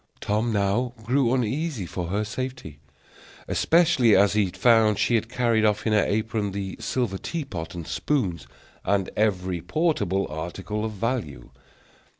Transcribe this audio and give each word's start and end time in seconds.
Tom 0.19 0.51
now 0.51 0.95
grew 1.03 1.31
uneasy 1.31 1.85
for 1.85 2.07
her 2.07 2.23
safety, 2.25 2.79
especially 3.47 4.15
as 4.15 4.33
he 4.33 4.47
found 4.47 4.97
she 4.97 5.13
had 5.13 5.29
carried 5.29 5.63
off 5.63 5.85
in 5.85 5.93
her 5.93 6.03
apron 6.07 6.53
the 6.53 6.75
silver 6.79 7.19
tea 7.19 7.45
pot 7.45 7.75
and 7.75 7.85
spoons, 7.87 8.47
and 8.83 9.11
every 9.15 9.61
portable 9.61 10.25
article 10.27 10.83
of 10.83 10.93
value. 10.93 11.51